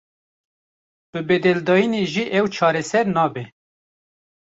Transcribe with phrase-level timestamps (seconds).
[1.13, 3.45] Bi bedeldayînê jî ev çareser nabe.